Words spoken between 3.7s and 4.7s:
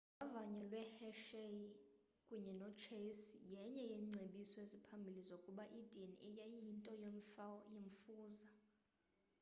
yeengcebiso